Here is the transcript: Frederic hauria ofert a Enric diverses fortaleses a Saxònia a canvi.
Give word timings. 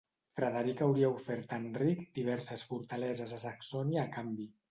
Frederic 0.37 0.79
hauria 0.85 1.09
ofert 1.17 1.53
a 1.57 1.59
Enric 1.63 2.01
diverses 2.17 2.65
fortaleses 2.71 3.35
a 3.37 3.39
Saxònia 3.47 4.03
a 4.05 4.09
canvi. 4.17 4.51